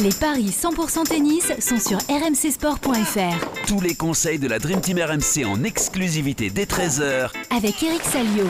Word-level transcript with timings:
Les 0.00 0.10
paris 0.10 0.50
100% 0.50 1.08
tennis 1.08 1.52
sont 1.58 1.78
sur 1.80 1.98
rmcsport.fr. 1.98 3.66
Tous 3.66 3.80
les 3.80 3.96
conseils 3.96 4.38
de 4.38 4.46
la 4.46 4.60
Dream 4.60 4.80
Team 4.80 4.98
RMC 4.98 5.44
en 5.44 5.64
exclusivité 5.64 6.50
dès 6.50 6.66
13h 6.66 7.30
Avec 7.50 7.82
Eric 7.82 8.02
Salio. 8.04 8.44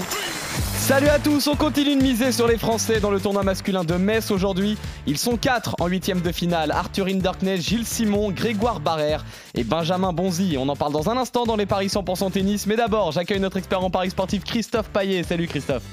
Salut 0.74 1.08
à 1.08 1.19
tous, 1.19 1.46
on 1.46 1.56
continue 1.56 1.96
de 1.96 2.03
miser 2.03 2.32
sur 2.32 2.46
les 2.46 2.58
Français 2.58 3.00
dans 3.00 3.11
le 3.11 3.19
tournoi 3.19 3.45
masculin 3.45 3.82
de 3.82 3.95
Metz 3.95 4.30
aujourd'hui. 4.30 4.76
Ils 5.06 5.16
sont 5.16 5.38
quatre 5.38 5.74
en 5.80 5.87
huitième 5.87 6.21
de 6.21 6.32
finale. 6.32 6.71
Arthur 6.71 7.07
Hinderknecht, 7.07 7.62
Gilles 7.62 7.87
Simon, 7.87 8.30
Grégoire 8.30 8.80
Barrère 8.80 9.25
et 9.55 9.65
Benjamin 9.65 10.12
Bonzi. 10.12 10.57
On 10.59 10.69
en 10.69 10.77
parle 10.77 10.93
dans 10.93 11.09
un 11.09 11.17
instant 11.17 11.46
dans 11.46 11.57
les 11.57 11.67
paris 11.67 11.87
100% 11.87 12.30
tennis. 12.30 12.67
Mais 12.67 12.77
d'abord, 12.77 13.12
j'accueille 13.12 13.41
notre 13.41 13.57
expert 13.57 13.83
en 13.83 13.89
paris 13.89 14.11
sportif 14.11 14.45
Christophe 14.45 14.91
Paillet. 14.91 15.23
Salut 15.23 15.46
Christophe. 15.46 15.85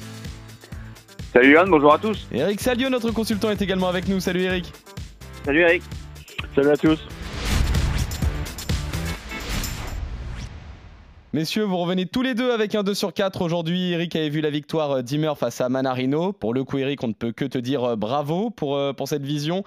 Salut 1.31 1.53
Yann, 1.53 1.69
bonjour 1.69 1.93
à 1.93 1.97
tous. 1.97 2.27
Eric 2.33 2.59
Salio, 2.59 2.89
notre 2.89 3.11
consultant, 3.11 3.51
est 3.51 3.61
également 3.61 3.87
avec 3.87 4.09
nous. 4.09 4.19
Salut 4.19 4.43
Eric. 4.43 4.73
Salut 5.45 5.59
Eric. 5.59 5.83
Salut 6.55 6.69
à 6.69 6.75
tous. 6.75 7.07
Messieurs, 11.33 11.61
vous 11.61 11.77
revenez 11.77 12.07
tous 12.07 12.23
les 12.23 12.33
deux 12.33 12.49
avec 12.49 12.73
un 12.73 12.81
2 12.81 12.95
sur 12.95 13.13
4 13.13 13.43
aujourd'hui. 13.43 13.91
Eric 13.91 14.15
avait 14.15 14.29
vu 14.29 14.41
la 14.41 14.49
victoire 14.49 15.03
d'Imer 15.03 15.33
face 15.37 15.61
à 15.61 15.69
Manarino. 15.69 16.33
Pour 16.33 16.55
le 16.55 16.63
coup, 16.63 16.79
Eric, 16.79 17.03
on 17.03 17.09
ne 17.09 17.13
peut 17.13 17.31
que 17.31 17.45
te 17.45 17.59
dire 17.59 17.83
euh, 17.83 17.95
bravo 17.95 18.49
pour, 18.49 18.75
euh, 18.75 18.93
pour 18.93 19.07
cette 19.07 19.21
vision. 19.21 19.63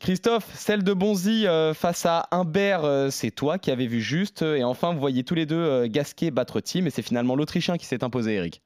Christophe, 0.00 0.44
celle 0.52 0.84
de 0.84 0.92
Bonzi 0.92 1.46
euh, 1.46 1.72
face 1.72 2.04
à 2.04 2.26
Humbert, 2.30 3.10
c'est 3.10 3.30
toi 3.30 3.56
qui 3.56 3.70
avais 3.70 3.86
vu 3.86 4.02
juste. 4.02 4.42
Et 4.42 4.64
enfin, 4.64 4.92
vous 4.92 5.00
voyez 5.00 5.24
tous 5.24 5.34
les 5.34 5.46
deux 5.46 5.86
Gasquet 5.86 6.30
battre 6.30 6.60
Team. 6.60 6.86
Et 6.86 6.90
c'est 6.90 7.00
finalement 7.00 7.36
l'Autrichien 7.36 7.78
qui 7.78 7.86
s'est 7.86 8.04
imposé, 8.04 8.34
Eric. 8.34 8.60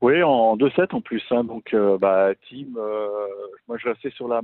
Oui, 0.00 0.24
en 0.24 0.56
2-7 0.56 0.92
en 0.92 1.00
plus. 1.00 1.22
Hein. 1.30 1.44
donc, 1.44 1.72
bah, 2.00 2.30
Team, 2.48 2.76
moi 3.68 3.78
je 3.78 3.88
restais 3.90 4.10
sur 4.10 4.26
la 4.26 4.40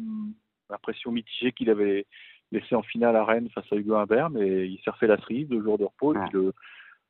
l'impression 0.71 1.11
mitigée 1.13 1.53
qu'il 1.53 1.71
avait 1.71 2.07
laissé 2.53 2.75
en 2.75 2.83
finale 2.83 3.17
à 3.17 3.25
Rennes 3.25 3.49
face 3.55 3.71
à 3.73 3.77
Hugo 3.77 3.95
Humbert, 3.95 4.31
mais 4.31 4.69
il 4.69 4.79
s'est 4.85 4.91
refait 4.91 5.07
la 5.07 5.19
cerise, 5.19 5.49
deux 5.49 5.63
jours 5.63 5.79
de 5.79 5.85
repos, 5.85 6.15
et 6.15 6.19
puis 6.19 6.39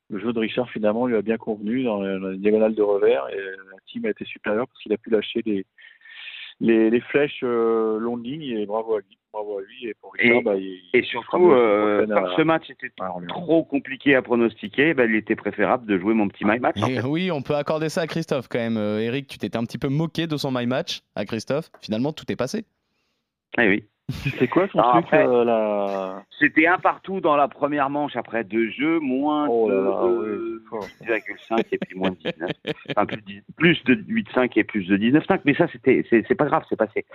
le, 0.09 0.19
jeu 0.19 0.33
de 0.33 0.39
Richard 0.39 0.69
finalement 0.69 1.05
lui 1.05 1.15
a 1.15 1.21
bien 1.21 1.37
convenu 1.37 1.83
dans 1.83 2.01
la, 2.01 2.35
diagonale 2.35 2.75
de 2.75 2.81
revers, 2.81 3.27
et 3.29 3.37
la 3.37 3.77
team 3.87 4.05
a 4.05 4.09
été 4.09 4.25
supérieure 4.25 4.67
parce 4.67 4.81
qu'il 4.81 4.93
a 4.93 4.97
pu 4.97 5.09
lâcher 5.09 5.41
les, 5.45 5.65
les, 6.59 7.01
flèches 7.01 7.41
euh, 7.43 7.99
longue 7.99 8.25
ligne, 8.25 8.43
et 8.43 8.65
bravo 8.65 8.95
à 8.95 8.99
lui. 8.99 9.17
Bravo 9.33 9.59
à 9.59 9.61
lui 9.61 9.89
et 9.89 9.93
pour 9.93 10.13
Richard, 10.13 10.41
bah, 10.41 10.55
et 10.57 11.03
surtout, 11.03 11.51
euh, 11.51 12.07
ce 12.37 12.41
match 12.41 12.69
était 12.69 12.91
trop 13.27 13.63
compliqué 13.63 14.15
à 14.15 14.21
pronostiquer, 14.21 14.93
bah, 14.93 15.05
il 15.05 15.15
était 15.15 15.35
préférable 15.35 15.85
de 15.85 15.99
jouer 15.99 16.13
mon 16.13 16.27
petit 16.29 16.45
my 16.45 16.59
match. 16.59 16.77
Oui, 17.05 17.29
on 17.29 17.41
peut 17.41 17.55
accorder 17.55 17.89
ça 17.89 18.01
à 18.01 18.07
Christophe 18.07 18.47
quand 18.47 18.57
même. 18.57 18.77
Euh, 18.77 18.99
Eric, 18.99 19.27
tu 19.27 19.37
t'étais 19.37 19.57
un 19.57 19.65
petit 19.65 19.77
peu 19.77 19.89
moqué 19.89 20.25
de 20.27 20.37
son 20.37 20.51
my 20.51 20.65
match 20.65 21.01
à 21.15 21.25
Christophe. 21.25 21.69
Finalement, 21.81 22.13
tout 22.13 22.31
est 22.31 22.35
passé. 22.35 22.65
Eh 23.59 23.67
oui. 23.67 23.83
C'est 24.39 24.47
quoi 24.47 24.69
son 24.69 24.81
truc 24.81 25.05
euh, 25.13 25.43
la... 25.43 26.23
C'était 26.39 26.65
un 26.65 26.77
partout 26.77 27.19
dans 27.19 27.35
la 27.35 27.49
première 27.49 27.89
manche 27.89 28.15
après 28.15 28.45
deux 28.45 28.69
jeux, 28.69 28.99
moins 28.99 29.47
oh 29.49 29.69
de 29.69 30.61
10,5 31.01 31.65
et 31.71 31.77
puis 31.77 31.97
moins 31.97 32.11
de 32.11 32.15
19. 32.15 32.51
enfin, 32.95 33.05
plus, 33.57 33.83
de 33.83 33.95
8,5 33.95 34.51
et 34.55 34.63
plus 34.63 34.85
de 34.85 34.97
19,5. 34.97 35.41
Mais 35.43 35.55
ça, 35.55 35.67
c'était, 35.73 36.05
c'est, 36.09 36.35
pas 36.35 36.45
grave, 36.45 36.63
c'est 36.69 36.77
passé. 36.77 37.05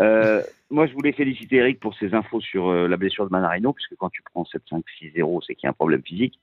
Euh, 0.00 0.42
moi, 0.70 0.86
je 0.86 0.92
voulais 0.92 1.12
féliciter 1.12 1.56
Eric 1.56 1.80
pour 1.80 1.94
ses 1.96 2.14
infos 2.14 2.40
sur 2.40 2.68
euh, 2.68 2.86
la 2.86 2.96
blessure 2.96 3.26
de 3.26 3.30
Manarino, 3.30 3.72
puisque 3.72 3.96
quand 3.96 4.10
tu 4.10 4.22
prends 4.22 4.44
7-5-6-0, 4.44 5.42
c'est 5.46 5.54
qu'il 5.54 5.64
y 5.64 5.66
a 5.66 5.70
un 5.70 5.74
problème 5.74 6.02
physique 6.02 6.38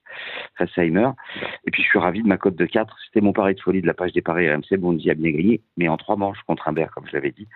face 0.58 0.70
à 0.78 0.84
Heimer. 0.84 1.10
Et 1.66 1.72
puis, 1.72 1.82
je 1.82 1.88
suis 1.88 2.00
ravi 2.00 2.22
de 2.22 2.28
ma 2.28 2.38
cote 2.38 2.56
de 2.56 2.66
4. 2.66 2.96
C'était 3.06 3.22
mon 3.22 3.34
pari 3.34 3.56
de 3.56 3.62
folie 3.62 3.82
de 3.82 3.88
la 3.88 3.94
page 3.94 4.12
des 4.12 4.22
paris 4.22 4.52
RMC. 4.52 4.78
Bondy 4.78 5.10
a 5.10 5.14
bien 5.14 5.32
gagné, 5.32 5.62
mais 5.78 5.88
en 5.88 5.98
trois 5.98 6.18
manches 6.18 6.42
contre 6.46 6.68
Humbert, 6.68 6.92
comme 6.92 7.08
je 7.08 7.14
l'avais 7.14 7.32
dit. 7.32 7.48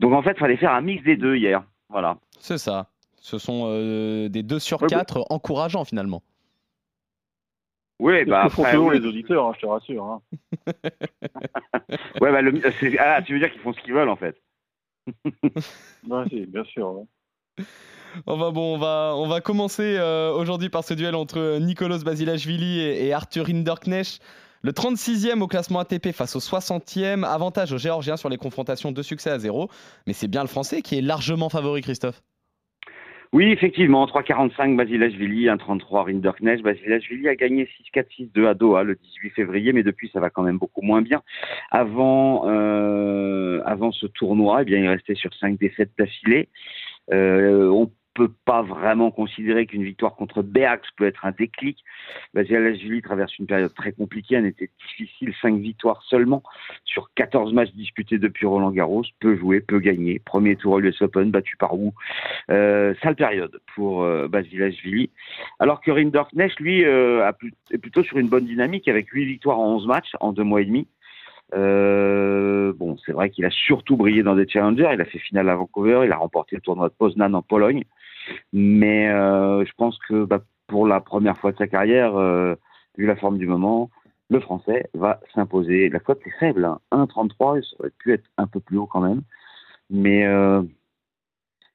Donc, 0.00 0.12
en 0.12 0.22
fait, 0.22 0.32
il 0.32 0.38
fallait 0.38 0.56
faire 0.56 0.72
un 0.72 0.80
mix 0.80 1.02
des 1.02 1.16
deux 1.16 1.36
hier. 1.36 1.64
Voilà. 1.88 2.18
C'est 2.38 2.58
ça. 2.58 2.90
Ce 3.16 3.38
sont 3.38 3.64
euh, 3.66 4.28
des 4.28 4.42
2 4.42 4.58
sur 4.58 4.86
4 4.86 5.26
encourageants 5.30 5.84
finalement. 5.84 6.22
Oui, 8.00 8.24
bah 8.24 8.42
après, 8.42 8.72
font 8.72 8.90
les 8.90 9.06
auditeurs, 9.06 9.46
hein, 9.46 9.52
je 9.54 9.60
te 9.60 9.66
rassure. 9.66 10.04
Hein. 10.04 10.20
ouais, 12.20 12.32
bah, 12.32 12.42
le, 12.42 12.60
ah, 12.98 13.22
tu 13.22 13.32
veux 13.32 13.38
dire 13.38 13.50
qu'ils 13.52 13.60
font 13.60 13.72
ce 13.72 13.80
qu'ils 13.80 13.94
veulent 13.94 14.08
en 14.08 14.16
fait. 14.16 14.36
bien 16.02 16.64
sûr. 16.64 17.04
Enfin 18.26 18.52
bon, 18.52 18.74
on 18.74 18.78
va, 18.78 19.14
on 19.16 19.26
va 19.26 19.40
commencer 19.40 19.96
euh, 19.98 20.32
aujourd'hui 20.32 20.68
par 20.68 20.84
ce 20.84 20.94
duel 20.94 21.14
entre 21.14 21.58
Nicolas 21.58 21.98
Basilashvili 21.98 22.80
et, 22.80 23.06
et 23.06 23.12
Arthur 23.12 23.48
Hinderknecht. 23.48 24.20
Le 24.62 24.72
36e 24.72 25.40
au 25.40 25.46
classement 25.46 25.80
ATP 25.80 26.12
face 26.12 26.36
au 26.36 26.38
60e, 26.38 27.22
avantage 27.24 27.72
aux 27.72 27.78
Géorgiens 27.78 28.16
sur 28.16 28.30
les 28.30 28.38
confrontations 28.38 28.92
de 28.92 29.02
succès 29.02 29.30
à 29.30 29.38
zéro. 29.38 29.68
Mais 30.06 30.14
c'est 30.14 30.28
bien 30.28 30.40
le 30.40 30.48
Français 30.48 30.80
qui 30.80 30.96
est 30.96 31.02
largement 31.02 31.50
favori, 31.50 31.82
Christophe. 31.82 32.22
Oui, 33.34 33.50
effectivement, 33.50 34.06
3,45 34.06 34.76
Basilashvili, 34.76 35.46
1,33 35.46 36.04
Rinderknecht. 36.04 36.62
Basilashvili 36.62 37.28
a 37.28 37.34
gagné 37.34 37.68
6-4-6-2 37.92 38.46
à 38.46 38.54
Doha 38.54 38.84
le 38.84 38.94
18 38.94 39.30
février, 39.30 39.72
mais 39.72 39.82
depuis 39.82 40.08
ça 40.12 40.20
va 40.20 40.30
quand 40.30 40.44
même 40.44 40.58
beaucoup 40.58 40.82
moins 40.82 41.02
bien. 41.02 41.20
Avant, 41.72 42.44
euh, 42.46 43.60
avant 43.66 43.90
ce 43.90 44.06
tournoi, 44.06 44.62
eh 44.62 44.64
bien, 44.64 44.78
il 44.78 44.86
restait 44.86 45.16
sur 45.16 45.34
5 45.34 45.58
défaites 45.58 45.90
d'affilée. 45.98 46.48
Euh, 47.12 47.68
on 47.70 47.90
peut 48.14 48.30
pas 48.44 48.62
vraiment 48.62 49.10
considérer 49.10 49.66
qu'une 49.66 49.82
victoire 49.82 50.14
contre 50.14 50.42
Beax 50.42 50.88
peut 50.96 51.04
être 51.04 51.24
un 51.24 51.32
déclic. 51.32 51.84
Julie 52.34 53.02
traverse 53.02 53.36
une 53.38 53.46
période 53.46 53.74
très 53.74 53.92
compliquée, 53.92 54.36
elle 54.36 54.46
était 54.46 54.70
difficile, 54.86 55.34
5 55.42 55.56
victoires 55.58 56.02
seulement 56.08 56.42
sur 56.84 57.10
14 57.14 57.52
matchs 57.52 57.72
disputés 57.72 58.18
depuis 58.18 58.46
Roland 58.46 58.70
Garros, 58.70 59.04
peut 59.20 59.36
jouer, 59.36 59.60
peut 59.60 59.80
gagner. 59.80 60.18
Premier 60.18 60.56
tour 60.56 60.78
US 60.78 61.02
Open, 61.02 61.30
battu 61.30 61.56
par 61.56 61.78
Wu. 61.78 61.90
Euh, 62.50 62.94
sale 63.02 63.16
période 63.16 63.60
pour 63.74 64.02
euh, 64.02 64.28
Basilashvili. 64.28 65.10
Alors 65.58 65.80
que 65.80 65.90
Rinderknecht, 65.90 66.58
lui, 66.60 66.84
euh, 66.84 67.30
est 67.70 67.78
plutôt 67.78 68.02
sur 68.02 68.18
une 68.18 68.28
bonne 68.28 68.46
dynamique 68.46 68.88
avec 68.88 69.08
8 69.08 69.24
victoires 69.24 69.58
en 69.58 69.74
11 69.76 69.86
matchs 69.86 70.12
en 70.20 70.32
deux 70.32 70.44
mois 70.44 70.62
et 70.62 70.64
demi. 70.64 70.86
Euh, 71.54 72.72
bon, 72.72 72.96
c'est 73.04 73.12
vrai 73.12 73.30
qu'il 73.30 73.44
a 73.44 73.50
surtout 73.50 73.96
brillé 73.96 74.22
dans 74.22 74.34
des 74.34 74.48
challengers. 74.48 74.90
Il 74.92 75.00
a 75.00 75.04
fait 75.04 75.18
finale 75.18 75.48
à 75.48 75.56
Vancouver, 75.56 76.02
il 76.04 76.12
a 76.12 76.16
remporté 76.16 76.56
le 76.56 76.62
tournoi 76.62 76.88
de 76.88 76.94
Poznan 76.94 77.34
en 77.34 77.42
Pologne. 77.42 77.84
Mais 78.52 79.08
euh, 79.08 79.64
je 79.64 79.72
pense 79.76 79.98
que 80.08 80.24
bah, 80.24 80.42
pour 80.66 80.86
la 80.86 81.00
première 81.00 81.36
fois 81.38 81.52
de 81.52 81.58
sa 81.58 81.66
carrière, 81.66 82.16
euh, 82.16 82.54
vu 82.96 83.06
la 83.06 83.16
forme 83.16 83.38
du 83.38 83.46
moment, 83.46 83.90
le 84.30 84.40
français 84.40 84.88
va 84.94 85.20
s'imposer. 85.34 85.88
La 85.88 86.00
cote 86.00 86.20
est 86.26 86.38
faible, 86.38 86.64
1,33, 86.92 87.58
hein. 87.58 87.62
ça 87.62 87.76
aurait 87.78 87.92
pu 87.98 88.12
être 88.12 88.24
un 88.38 88.46
peu 88.46 88.60
plus 88.60 88.78
haut 88.78 88.86
quand 88.86 89.00
même. 89.00 89.22
Mais 89.90 90.26
euh, 90.26 90.62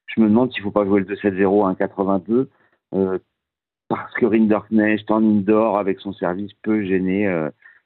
je 0.06 0.20
me 0.20 0.28
demande 0.28 0.52
s'il 0.52 0.62
ne 0.62 0.64
faut 0.64 0.72
pas 0.72 0.84
jouer 0.84 1.00
le 1.00 1.14
2-7-0 1.14 1.68
à 1.68 1.86
1,82 1.86 2.48
parce 3.88 4.14
que 4.14 4.26
Rinderknecht 4.26 5.10
en 5.10 5.22
indoor 5.22 5.78
avec 5.78 6.00
son 6.00 6.12
service 6.12 6.52
peut 6.62 6.84
gêner 6.84 7.26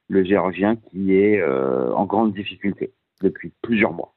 le 0.09 0.25
Géorgien 0.25 0.77
qui 0.77 1.15
est 1.15 1.43
en 1.43 2.05
grande 2.05 2.35
difficulté 2.35 2.93
depuis 3.23 3.53
plusieurs 3.63 3.93
mois. 3.93 4.14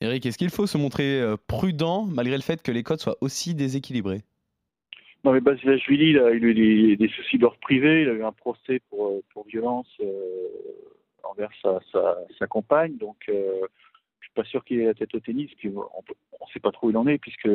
Eric, 0.00 0.26
est-ce 0.26 0.36
qu'il 0.36 0.50
faut 0.50 0.66
se 0.66 0.76
montrer 0.76 1.20
euh, 1.20 1.36
prudent 1.46 2.04
malgré 2.04 2.36
le 2.36 2.42
fait 2.42 2.62
que 2.62 2.70
les 2.70 2.82
codes 2.82 3.00
soient 3.00 3.16
aussi 3.22 3.54
déséquilibrés? 3.54 4.22
Non, 5.24 5.32
mais 5.32 5.40
Basilashvili, 5.40 6.10
il 6.10 6.18
a 6.18 6.32
eu 6.32 6.96
des, 6.96 7.08
soucis 7.08 7.38
d'ordre 7.38 7.58
privé, 7.58 8.02
il 8.02 8.08
a 8.10 8.12
eu 8.12 8.22
un 8.22 8.32
procès 8.32 8.80
pour, 8.90 9.06
euh, 9.06 9.22
pour 9.32 9.46
violence 9.46 9.88
euh, 10.00 10.48
envers 11.24 11.50
sa, 11.62 11.80
sa, 12.38 12.46
compagne, 12.46 12.96
donc 12.98 13.16
je 13.26 13.32
je 13.32 14.26
suis 14.26 14.34
pas 14.34 14.44
sûr 14.44 14.64
qu'il 14.64 14.80
ait 14.80 14.86
la 14.86 14.94
tête 14.94 15.14
au 15.14 15.20
tennis, 15.20 15.50
puis 15.56 15.68
on 15.68 15.80
ne 15.80 16.52
sait 16.52 16.60
pas 16.60 16.70
trop 16.70 16.88
où 16.88 16.90
il 16.90 16.96
en 16.96 17.06
est, 17.06 17.18
puisque 17.18 17.48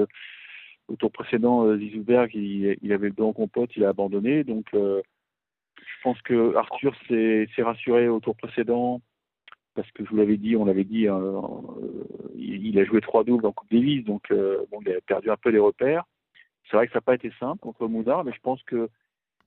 au 0.88 0.96
tour 0.96 1.12
précédent, 1.12 1.78
Zizouberg, 1.78 2.32
il, 2.34 2.92
avait 2.92 3.12
le 3.16 3.24
en 3.24 3.34
compote, 3.34 3.70
il 3.76 3.86
a 3.86 3.90
abandonné, 3.90 4.44
donc 4.44 4.66
je 4.74 6.04
pense 6.04 6.22
que 6.24 6.56
Arthur 6.56 6.94
s'est 7.08 7.48
rassuré 7.60 8.10
au 8.10 8.20
tour 8.20 8.36
précédent, 8.36 9.02
parce 9.74 9.90
que 9.92 10.04
je 10.04 10.10
vous 10.10 10.18
l'avais 10.18 10.38
dit, 10.38 10.56
on 10.56 10.66
l'avait 10.66 10.84
dit, 10.84 11.08
hein, 11.08 11.20
euh, 11.20 12.06
il, 12.36 12.78
a 12.80 12.86
joué 12.86 13.02
trois 13.02 13.24
doubles 13.24 13.46
en 13.46 13.52
Coupe 13.52 13.72
Davis, 13.72 14.04
donc 14.04 14.30
euh, 14.32 14.66
bon, 14.72 14.80
il 14.86 14.92
a 14.92 15.02
perdu 15.02 15.30
un 15.30 15.38
peu 15.38 15.50
les 15.50 15.60
repères. 15.60 16.06
C'est 16.70 16.78
vrai 16.78 16.88
que 16.88 16.94
ça 16.94 16.98
n'a 16.98 17.04
pas 17.04 17.16
été 17.16 17.32
simple 17.40 17.60
contre 17.60 17.88
Moudar, 17.88 18.24
mais 18.24 18.34
je 18.34 18.40
pense 18.42 18.62
que 18.64 18.90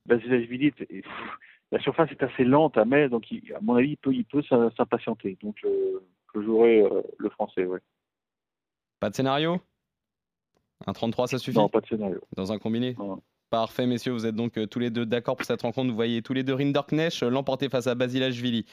la 0.07 1.79
surface 1.79 2.11
est 2.11 2.23
assez 2.23 2.43
lente 2.43 2.77
à 2.77 2.85
Metz, 2.85 3.09
donc 3.09 3.25
à 3.55 3.61
mon 3.61 3.75
avis, 3.75 3.91
il 3.91 3.97
peut, 3.97 4.13
il 4.13 4.25
peut 4.25 4.43
s'impatienter. 4.43 5.37
Donc 5.41 5.57
je, 5.61 6.39
jouerai 6.41 6.81
euh, 6.81 7.01
le 7.17 7.29
français, 7.29 7.65
ouais. 7.65 7.79
Pas 8.99 9.09
de 9.09 9.15
scénario? 9.15 9.59
Un 10.85 10.93
33, 10.93 11.27
ça 11.27 11.37
suffit? 11.37 11.57
Non, 11.57 11.69
pas 11.69 11.81
de 11.81 11.87
scénario. 11.87 12.19
Dans 12.35 12.51
un 12.51 12.59
combiné? 12.59 12.95
Parfait, 13.51 13.85
messieurs, 13.85 14.11
vous 14.11 14.25
êtes 14.25 14.35
donc 14.35 14.59
tous 14.69 14.79
les 14.79 14.89
deux 14.89 15.05
d'accord 15.05 15.35
pour 15.35 15.45
cette 15.45 15.61
rencontre. 15.61 15.89
Vous 15.89 15.95
voyez 15.95 16.21
tous 16.21 16.33
les 16.33 16.43
deux 16.43 16.53
Rinderknecht 16.53 17.21
l'emporter 17.21 17.69
face 17.69 17.87
à 17.87 17.95
Basilashvili. 17.95 18.65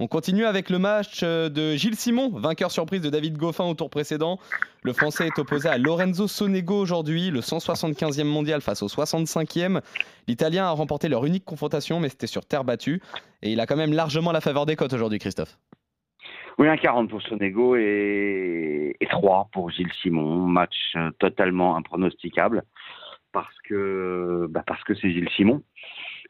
On 0.00 0.06
continue 0.06 0.44
avec 0.44 0.70
le 0.70 0.78
match 0.78 1.22
euh, 1.24 1.48
de 1.48 1.74
Gilles 1.74 1.96
Simon, 1.96 2.30
vainqueur 2.30 2.70
surprise 2.70 3.00
de 3.00 3.10
David 3.10 3.36
Goffin 3.36 3.64
au 3.64 3.74
tour 3.74 3.90
précédent. 3.90 4.38
Le 4.84 4.92
Français 4.92 5.26
est 5.26 5.38
opposé 5.40 5.68
à 5.68 5.76
Lorenzo 5.76 6.28
Sonego 6.28 6.80
aujourd'hui, 6.80 7.30
le 7.30 7.40
175e 7.40 8.22
mondial 8.22 8.60
face 8.60 8.80
au 8.84 8.86
65e. 8.86 9.80
L'Italien 10.28 10.66
a 10.66 10.70
remporté 10.70 11.08
leur 11.08 11.26
unique 11.26 11.44
confrontation, 11.44 11.98
mais 11.98 12.10
c'était 12.10 12.28
sur 12.28 12.46
terre 12.46 12.62
battue. 12.62 13.02
Et 13.42 13.50
il 13.50 13.58
a 13.58 13.66
quand 13.66 13.76
même 13.76 13.92
largement 13.92 14.30
la 14.30 14.40
faveur 14.40 14.66
des 14.66 14.76
cotes 14.76 14.92
aujourd'hui, 14.92 15.18
Christophe. 15.18 15.58
Oui, 16.58 16.68
un 16.68 16.76
40 16.76 17.10
pour 17.10 17.20
Sonego 17.22 17.74
et, 17.74 18.96
et 19.00 19.06
3 19.06 19.48
pour 19.52 19.70
Gilles 19.70 19.92
Simon. 20.00 20.46
Match 20.46 20.76
euh, 20.94 21.10
totalement 21.18 21.76
impronosticable 21.76 22.62
parce 23.32 23.56
que 23.64 24.46
bah 24.50 24.62
parce 24.66 24.82
que 24.84 24.94
c'est 24.94 25.10
Gilles 25.10 25.30
Simon. 25.30 25.62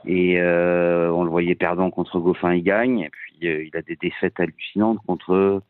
Et 0.06 0.40
euh, 0.40 1.10
on 1.10 1.24
le 1.24 1.30
voyait 1.30 1.56
perdant 1.56 1.90
contre 1.90 2.20
Goffin, 2.20 2.54
il 2.54 2.62
gagne. 2.62 3.00
Et 3.00 3.10
puis 3.10 3.48
euh, 3.48 3.64
il 3.64 3.76
a 3.76 3.82
des 3.82 3.96
défaites 3.96 4.38
hallucinantes 4.38 4.98
contre 5.06 5.62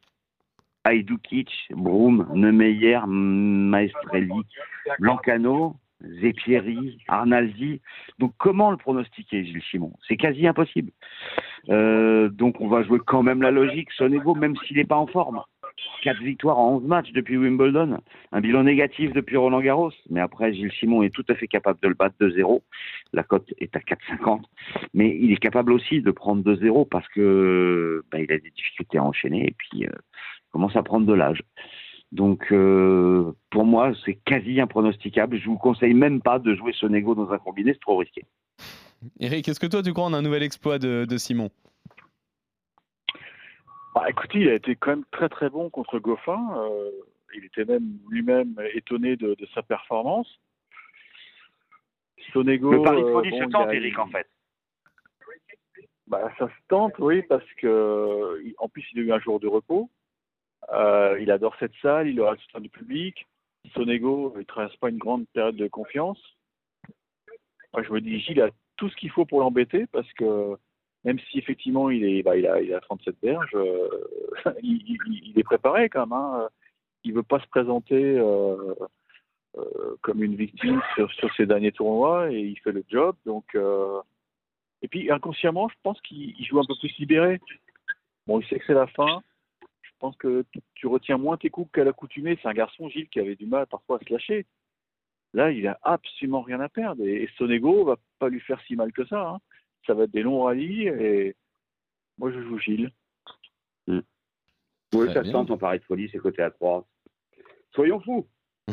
Hajduk, 0.84 1.28
Broom, 1.70 2.28
Neumeyer, 2.34 3.00
Maestrelli, 3.06 4.42
Blancano, 4.98 5.76
Zepieri, 6.20 6.98
Arnaldi. 7.08 7.80
Donc 8.18 8.32
comment 8.38 8.70
le 8.70 8.76
pronostiquer, 8.76 9.44
Gilles 9.44 9.62
Simon? 9.70 9.92
C'est 10.06 10.16
quasi 10.16 10.46
impossible. 10.46 10.92
Euh, 11.70 12.28
donc 12.28 12.60
on 12.60 12.68
va 12.68 12.82
jouer 12.82 13.00
quand 13.04 13.22
même 13.22 13.42
la 13.42 13.50
logique. 13.50 13.90
Sonego, 13.92 14.34
même 14.34 14.56
s'il 14.56 14.76
n'est 14.76 14.84
pas 14.84 14.96
en 14.96 15.06
forme. 15.06 15.42
4 16.02 16.22
victoires 16.22 16.58
en 16.58 16.76
11 16.76 16.84
matchs 16.84 17.12
depuis 17.12 17.36
Wimbledon, 17.36 17.98
un 18.32 18.40
bilan 18.40 18.64
négatif 18.64 19.12
depuis 19.12 19.36
Roland 19.36 19.60
Garros, 19.60 19.92
mais 20.10 20.20
après 20.20 20.52
Gilles 20.52 20.72
Simon 20.78 21.02
est 21.02 21.10
tout 21.10 21.24
à 21.28 21.34
fait 21.34 21.48
capable 21.48 21.80
de 21.80 21.88
le 21.88 21.94
battre 21.94 22.14
2-0, 22.20 22.60
la 23.12 23.22
cote 23.22 23.52
est 23.58 23.74
à 23.76 23.80
4,50, 23.80 24.42
mais 24.94 25.16
il 25.20 25.32
est 25.32 25.38
capable 25.38 25.72
aussi 25.72 26.00
de 26.00 26.10
prendre 26.10 26.42
2-0 26.42 26.88
parce 26.88 27.08
que 27.08 28.04
bah, 28.10 28.20
il 28.20 28.30
a 28.32 28.38
des 28.38 28.50
difficultés 28.50 28.98
à 28.98 29.04
enchaîner 29.04 29.48
et 29.48 29.54
puis 29.56 29.86
euh, 29.86 29.90
commence 30.50 30.76
à 30.76 30.82
prendre 30.82 31.06
de 31.06 31.14
l'âge. 31.14 31.42
Donc 32.10 32.46
euh, 32.52 33.32
pour 33.50 33.64
moi 33.64 33.92
c'est 34.04 34.14
quasi 34.14 34.60
impronosticable, 34.60 35.38
je 35.38 35.46
vous 35.46 35.58
conseille 35.58 35.94
même 35.94 36.22
pas 36.22 36.38
de 36.38 36.54
jouer 36.54 36.72
Sonego 36.72 37.14
dans 37.14 37.30
un 37.30 37.38
combiné, 37.38 37.72
c'est 37.72 37.80
trop 37.80 37.98
risqué. 37.98 38.24
Eric, 39.20 39.48
est-ce 39.48 39.60
que 39.60 39.66
toi 39.66 39.82
tu 39.82 39.92
crois 39.92 40.06
en 40.06 40.14
un 40.14 40.22
nouvel 40.22 40.42
exploit 40.42 40.78
de 40.78 41.16
Simon? 41.18 41.50
Bah, 43.94 44.04
écoutez, 44.08 44.38
il 44.40 44.48
a 44.48 44.54
été 44.54 44.76
quand 44.76 44.90
même 44.90 45.04
très 45.10 45.28
très 45.28 45.50
bon 45.50 45.70
contre 45.70 45.98
Goffin. 45.98 46.40
Euh, 46.56 46.90
il 47.34 47.44
était 47.44 47.64
même 47.64 47.98
lui-même 48.08 48.54
étonné 48.74 49.16
de, 49.16 49.34
de, 49.34 49.46
sa 49.54 49.62
performance. 49.62 50.40
Sonego. 52.32 52.72
Le 52.72 52.82
pari 52.82 53.02
folie 53.02 53.28
euh, 53.28 53.40
bon, 53.40 53.46
se 53.46 53.50
tente, 53.50 53.72
Eric, 53.72 53.98
en 53.98 54.08
fait. 54.08 54.28
Bah, 56.06 56.32
ça 56.38 56.48
se 56.48 56.68
tente, 56.68 56.98
oui, 56.98 57.22
parce 57.22 57.50
que 57.58 58.42
en 58.58 58.68
plus 58.68 58.84
il 58.92 59.00
a 59.00 59.02
eu 59.02 59.12
un 59.12 59.20
jour 59.20 59.40
de 59.40 59.46
repos. 59.46 59.90
Euh, 60.72 61.18
il 61.20 61.30
adore 61.30 61.54
cette 61.58 61.74
salle, 61.82 62.08
il 62.08 62.20
aura 62.20 62.32
le 62.32 62.38
soutien 62.38 62.60
du 62.60 62.70
public. 62.70 63.26
Sonego, 63.74 64.34
ne 64.36 64.42
traverse 64.42 64.76
pas 64.76 64.88
une 64.88 64.98
grande 64.98 65.26
période 65.34 65.56
de 65.56 65.68
confiance. 65.68 66.18
Moi, 67.74 67.82
je 67.82 67.92
me 67.92 68.00
dis, 68.00 68.20
Gilles 68.20 68.40
a 68.40 68.50
tout 68.76 68.88
ce 68.88 68.96
qu'il 68.96 69.10
faut 69.10 69.26
pour 69.26 69.40
l'embêter 69.40 69.86
parce 69.92 70.10
que 70.14 70.56
même 71.04 71.18
si 71.30 71.38
effectivement 71.38 71.90
il 71.90 72.04
est, 72.04 72.22
bah, 72.22 72.36
il 72.36 72.46
a, 72.46 72.60
il 72.60 72.74
a 72.74 72.80
37 72.80 73.16
berges, 73.22 73.54
euh, 73.54 73.88
il, 74.62 74.82
il, 74.86 75.30
il, 75.30 75.38
est 75.38 75.44
préparé 75.44 75.88
quand 75.88 76.06
même. 76.06 76.12
Hein. 76.12 76.48
Il 77.04 77.14
veut 77.14 77.22
pas 77.22 77.40
se 77.40 77.46
présenter 77.46 78.18
euh, 78.18 78.74
euh, 79.56 79.96
comme 80.02 80.22
une 80.22 80.36
victime 80.36 80.80
sur, 80.94 81.10
sur, 81.12 81.32
ses 81.34 81.46
derniers 81.46 81.72
tournois 81.72 82.32
et 82.32 82.40
il 82.40 82.58
fait 82.60 82.72
le 82.72 82.84
job. 82.88 83.16
Donc, 83.24 83.54
euh, 83.54 84.00
et 84.82 84.88
puis 84.88 85.10
inconsciemment, 85.10 85.68
je 85.68 85.74
pense 85.82 86.00
qu'il 86.02 86.34
joue 86.44 86.58
un 86.60 86.64
peu 86.66 86.74
plus 86.78 86.94
libéré. 86.98 87.40
Bon, 88.26 88.40
il 88.40 88.46
sait 88.46 88.58
que 88.58 88.66
c'est 88.66 88.74
la 88.74 88.86
fin. 88.88 89.22
Je 89.82 89.90
pense 90.00 90.16
que 90.16 90.44
tu 90.74 90.86
retiens 90.86 91.18
moins 91.18 91.36
tes 91.36 91.50
coups 91.50 91.72
qu'à 91.72 91.82
l'accoutumée. 91.82 92.38
C'est 92.40 92.48
un 92.48 92.52
garçon, 92.54 92.88
Gilles, 92.88 93.08
qui 93.08 93.18
avait 93.18 93.34
du 93.34 93.46
mal 93.46 93.66
parfois 93.66 93.96
à 93.96 94.04
se 94.04 94.12
lâcher. 94.12 94.46
Là, 95.34 95.50
il 95.50 95.66
a 95.66 95.78
absolument 95.82 96.42
rien 96.42 96.60
à 96.60 96.68
perdre. 96.68 97.02
Et, 97.04 97.24
et 97.24 97.30
Sonego 97.36 97.84
va 97.84 97.96
pas 98.18 98.28
lui 98.28 98.40
faire 98.40 98.60
si 98.66 98.76
mal 98.76 98.92
que 98.92 99.04
ça. 99.06 99.28
Hein 99.28 99.38
ça 99.86 99.94
va 99.94 100.04
être 100.04 100.10
des 100.10 100.22
longs 100.22 100.44
rallyes 100.44 100.88
et 100.88 101.36
moi 102.18 102.30
je 102.30 102.40
joue 102.42 102.58
Gilles. 102.58 102.90
Mmh. 103.86 104.00
Oui, 104.94 105.12
ça 105.12 105.22
tente 105.22 105.50
en 105.50 105.58
pari 105.58 105.78
de 105.78 105.84
folie, 105.84 106.08
c'est 106.10 106.18
côté 106.18 106.42
à 106.42 106.50
3. 106.50 106.86
Soyons 107.74 108.00
fous 108.00 108.26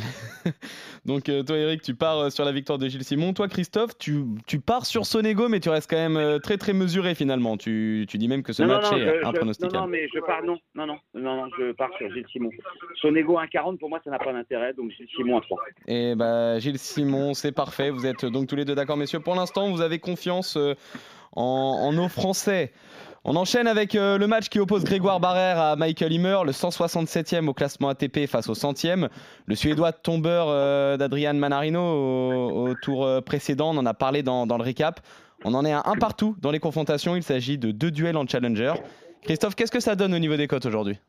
Donc 1.05 1.29
euh, 1.29 1.43
toi 1.43 1.57
Eric, 1.57 1.81
tu 1.83 1.93
pars 1.93 2.17
euh, 2.17 2.29
sur 2.29 2.45
la 2.45 2.51
victoire 2.51 2.79
de 2.79 2.87
Gilles 2.87 3.03
Simon. 3.03 3.33
Toi 3.33 3.47
Christophe, 3.47 3.97
tu, 3.97 4.23
tu 4.47 4.59
pars 4.59 4.85
sur 4.85 5.05
Sonego, 5.05 5.47
mais 5.49 5.59
tu 5.59 5.69
restes 5.69 5.89
quand 5.89 5.97
même 5.97 6.17
euh, 6.17 6.39
très 6.39 6.57
très 6.57 6.73
mesuré 6.73 7.13
finalement. 7.13 7.57
Tu, 7.57 8.05
tu 8.09 8.17
dis 8.17 8.27
même 8.27 8.41
que 8.41 8.53
ce 8.53 8.63
non, 8.63 8.69
match 8.69 8.91
non, 8.91 8.97
est 8.97 9.23
impronosticable. 9.23 9.75
Non, 9.75 9.81
non, 9.81 9.87
mais 9.87 10.07
je 10.13 10.19
pars 10.19 10.43
non, 10.43 10.57
non, 10.73 10.87
non, 10.87 10.97
non, 11.13 11.35
non, 11.43 11.49
je 11.59 11.71
pars 11.73 11.91
sur 11.97 12.11
Gilles 12.11 12.25
Simon. 12.31 12.49
Sonego 13.01 13.37
1,40 13.37 13.77
pour 13.77 13.89
moi 13.89 13.99
ça 14.03 14.09
n'a 14.09 14.17
pas 14.17 14.33
d'intérêt, 14.33 14.73
donc 14.73 14.91
Gilles 14.91 15.07
Simon 15.15 15.37
à 15.37 15.41
3. 15.41 15.61
Et 15.87 16.15
bah 16.15 16.57
Gilles 16.59 16.79
Simon, 16.79 17.35
c'est 17.35 17.51
parfait. 17.51 17.91
Vous 17.91 18.07
êtes 18.07 18.25
donc 18.25 18.47
tous 18.47 18.55
les 18.55 18.65
deux 18.65 18.75
d'accord, 18.75 18.97
messieurs. 18.97 19.19
Pour 19.19 19.35
l'instant, 19.35 19.69
vous 19.69 19.81
avez 19.81 19.99
confiance 19.99 20.57
en, 21.35 21.41
en 21.41 21.93
nos 21.93 22.09
Français. 22.09 22.71
On 23.27 23.35
enchaîne 23.37 23.65
avec 23.65 23.95
euh, 23.95 24.19
le 24.19 24.27
match 24.27 24.49
qui 24.49 24.59
oppose 24.59 24.83
Grégoire 24.83 25.19
Barrère 25.19 25.57
à 25.57 25.75
Michael 25.75 26.13
Himmer, 26.13 26.37
le 26.45 26.51
167e 26.51 27.47
au 27.47 27.55
classement 27.55 27.89
ATP 27.89 28.27
face 28.27 28.47
au 28.49 28.53
100e. 28.53 29.09
Le 29.47 29.55
Suédois 29.55 29.93
tombeur 29.93 30.45
euh, 30.47 30.95
d'Adrian 30.95 31.33
Manarino 31.33 31.81
au, 31.81 32.75
tour 32.75 33.03
euh, 33.03 33.21
précédent, 33.21 33.71
on 33.73 33.79
en 33.79 33.85
a 33.87 33.95
parlé 33.95 34.21
dans, 34.21 34.45
le 34.45 34.63
recap. 34.63 34.99
On 35.43 35.55
en 35.55 35.65
est 35.65 35.71
à 35.71 35.81
un 35.87 35.95
partout 35.95 36.35
dans 36.39 36.51
les 36.51 36.59
confrontations. 36.59 37.15
Il 37.15 37.23
s'agit 37.23 37.57
de 37.57 37.71
deux 37.71 37.89
duels 37.89 38.15
en 38.15 38.27
challenger. 38.27 38.73
Christophe, 39.23 39.55
qu'est-ce 39.55 39.71
que 39.71 39.79
ça 39.79 39.95
donne 39.95 40.13
au 40.13 40.19
niveau 40.19 40.37
des 40.37 40.45
cotes 40.45 40.67
aujourd'hui? 40.67 40.99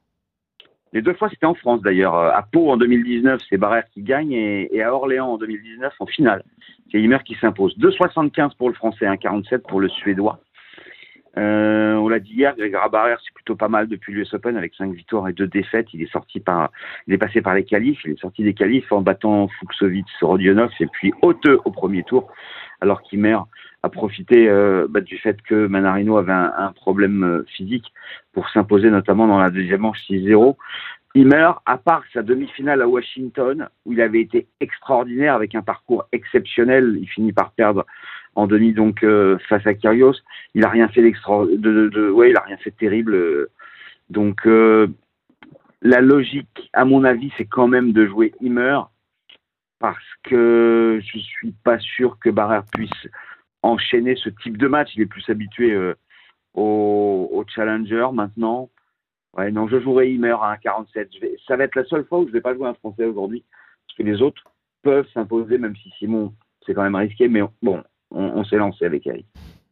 Les 0.95 1.03
deux 1.03 1.13
fois, 1.13 1.29
c'était 1.29 1.45
en 1.45 1.55
France 1.55 1.83
d'ailleurs. 1.83 2.15
À 2.17 2.43
Pau 2.51 2.71
en 2.71 2.79
2019, 2.79 3.43
c'est 3.51 3.59
Barrère 3.59 3.85
qui 3.93 4.01
gagne 4.01 4.33
et, 4.33 4.75
et, 4.75 4.83
à 4.83 4.95
Orléans 4.95 5.33
en 5.33 5.37
2019, 5.37 5.93
en 6.01 6.07
finale, 6.07 6.43
c'est 6.91 6.99
Himmer 6.99 7.19
qui 7.27 7.35
s'impose. 7.35 7.77
2,75 7.79 8.57
pour 8.57 8.71
le 8.71 8.75
Français, 8.75 9.05
1,47 9.05 9.59
pour 9.69 9.81
le 9.81 9.91
Suédois. 9.91 10.41
Euh, 11.39 11.95
on 11.95 12.09
l'a 12.09 12.19
dit 12.19 12.33
hier, 12.33 12.57
Grégoire 12.57 12.89
Barrère, 12.89 13.19
c'est 13.25 13.35
plutôt 13.35 13.57
pas 13.57 13.69
mal 13.69 13.89
depuis 13.89 14.13
l'US 14.13 14.33
Open 14.33 14.57
avec 14.57 14.75
5 14.75 14.93
victoires 14.95 15.29
et 15.29 15.33
2 15.33 15.47
défaites. 15.47 15.89
Il 15.93 16.03
est 16.03 16.11
sorti 16.11 16.41
par, 16.41 16.71
il 17.07 17.15
est 17.15 17.19
passé 17.19 17.43
par 17.43 17.55
les 17.55 17.65
qualifs. 17.65 18.01
Il 18.05 18.13
est 18.13 18.21
sorti 18.21 18.43
des 18.43 18.55
qualifs 18.55 18.91
en 18.91 19.03
battant 19.03 19.49
Fuxovic, 19.49 20.07
Rodionov 20.23 20.71
et 20.81 20.87
puis 20.87 21.13
Hauteux 21.23 21.61
au 21.65 21.71
premier 21.71 22.05
tour. 22.05 22.31
Alors 22.81 23.03
qu'Imer 23.03 23.39
a 23.83 23.89
profité 23.89 24.49
euh, 24.49 24.87
bah, 24.89 25.01
du 25.01 25.19
fait 25.19 25.41
que 25.43 25.67
Manarino 25.67 26.17
avait 26.17 26.33
un, 26.33 26.53
un 26.57 26.73
problème 26.73 27.25
euh, 27.25 27.45
physique 27.49 27.93
pour 28.33 28.49
s'imposer 28.51 28.91
notamment 28.91 29.27
dans 29.27 29.39
la 29.39 29.51
deuxième 29.51 29.81
manche 29.81 30.01
6-0. 30.09 30.57
Imer, 31.17 31.53
à 31.65 31.79
part 31.79 32.03
sa 32.13 32.23
demi-finale 32.23 32.83
à 32.83 32.89
Washington, 32.89 33.69
où 33.87 33.95
il 33.95 34.03
avait 34.03 34.21
été 34.21 34.49
extraordinaire 34.61 35.35
avec 35.35 35.55
un 35.55 35.63
parcours 35.63 36.07
exceptionnel, 36.13 36.99
il 37.01 37.09
finit 37.09 37.33
par 37.33 37.53
perdre 37.53 37.87
en 38.37 38.47
demi 38.47 38.73
donc 38.73 39.03
euh, 39.03 39.39
face 39.49 39.67
à 39.67 39.75
Kyrgios. 39.75 40.15
Il 40.55 40.65
a 40.65 40.69
rien 40.69 40.89
fait 40.89 41.03
d'extra, 41.03 41.45
de, 41.47 42.11
ouais, 42.11 42.31
il 42.31 42.37
a 42.37 42.43
rien 42.43 42.59
fait 42.59 42.71
de 42.71 42.77
terrible. 42.77 43.15
Euh, 43.15 43.51
donc 44.11 44.47
euh, 44.47 44.87
la 45.83 46.01
logique, 46.01 46.71
à 46.73 46.85
mon 46.85 47.03
avis, 47.03 47.33
c'est 47.37 47.47
quand 47.47 47.67
même 47.67 47.93
de 47.93 48.07
jouer 48.07 48.35
Himmer 48.41 48.81
parce 49.79 50.05
que 50.23 51.01
je 51.03 51.19
suis 51.19 51.53
pas 51.65 51.79
sûr 51.79 52.19
que 52.19 52.31
Barrère 52.31 52.65
puisse 52.73 53.09
enchaîner 53.63 54.17
ce 54.17 54.29
type 54.29 54.59
de 54.59 54.69
match. 54.69 54.91
Il 54.95 55.03
est 55.03 55.07
plus 55.07 55.29
habitué 55.29 55.73
euh, 55.73 55.95
au, 56.55 57.45
challenger 57.49 58.09
maintenant. 58.13 58.71
Ouais, 59.37 59.51
non, 59.51 59.67
je 59.67 59.81
jouerai 59.81 60.13
Himmer 60.13 60.37
à 60.43 60.57
1,47. 60.63 61.09
Je 61.15 61.21
vais, 61.21 61.37
ça 61.47 61.57
va 61.57 61.65
être 61.65 61.75
la 61.75 61.85
seule 61.85 62.05
fois 62.05 62.21
où 62.21 62.27
je 62.27 62.33
vais 62.33 62.41
pas 62.41 62.55
jouer 62.55 62.69
un 62.69 62.75
Français 62.75 63.05
aujourd'hui 63.05 63.45
parce 63.87 63.99
que 63.99 64.03
les 64.03 64.21
autres 64.21 64.43
peuvent 64.83 65.09
s'imposer, 65.15 65.57
même 65.57 65.77
si 65.77 65.91
Simon 65.99 66.35
c'est 66.65 66.75
quand 66.75 66.83
même 66.83 66.97
risqué. 66.97 67.29
Mais 67.29 67.43
bon, 67.63 67.83
on, 68.17 68.39
on 68.39 68.45
s'est 68.45 68.57
lancé 68.57 68.85
avec 68.85 69.07
Eric. 69.07 69.27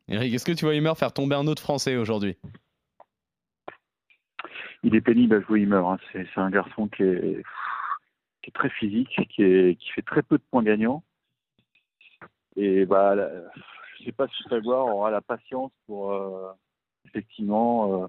Eric, 0.09 0.35
est-ce 0.35 0.45
que 0.45 0.53
tu 0.53 0.65
vois 0.65 0.75
Himmer 0.75 0.95
faire 0.97 1.13
tomber 1.13 1.35
un 1.35 1.47
autre 1.47 1.63
Français 1.63 1.97
aujourd'hui? 1.97 2.37
Il 4.83 4.95
est 4.95 5.01
pénible 5.01 5.37
à 5.37 5.41
jouer 5.41 5.63
Himmer. 5.63 5.83
Hein. 5.87 5.97
C'est 6.13 6.27
un 6.37 6.51
garçon 6.51 6.89
qui 6.89 7.03
est, 7.03 7.43
qui 8.43 8.51
est 8.51 8.55
très 8.55 8.69
physique, 8.69 9.09
qui, 9.31 9.43
est, 9.43 9.79
qui, 9.81 9.91
fait 9.93 10.03
très 10.03 10.23
peu 10.23 10.37
de 10.37 10.43
points 10.51 10.63
gagnants. 10.63 11.03
Et 12.57 12.85
bah, 12.85 13.17
je 13.17 14.03
ne 14.03 14.05
sais 14.05 14.13
pas 14.13 14.29
si 14.29 14.45
Grégoire 14.45 14.87
aura 14.87 15.11
la 15.11 15.23
patience 15.23 15.73
pour 15.87 16.13
euh, 16.13 16.53
effectivement 17.07 18.05
euh, 18.05 18.07